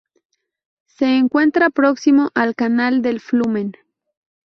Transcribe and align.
Se 0.87 1.05
encuentra 1.17 1.69
próximo 1.69 2.31
al 2.33 2.55
canal 2.55 3.03
del 3.03 3.19
Flumen. 3.19 3.73